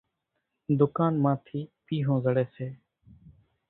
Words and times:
ۮُڪانَ 0.77 1.13
مان 1.23 1.37
ٿِي 1.45 1.59
پيۿون 1.85 2.17
زڙيَ 2.23 2.45
سي۔ 2.55 2.67